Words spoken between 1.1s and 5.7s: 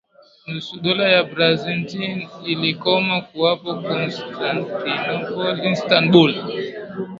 ya Byzantine ilikoma kuwapo Constantinople